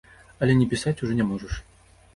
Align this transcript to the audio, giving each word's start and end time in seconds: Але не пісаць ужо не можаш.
Але 0.45 0.55
не 0.61 0.65
пісаць 0.73 0.97
ужо 1.07 1.19
не 1.21 1.31
можаш. 1.31 1.65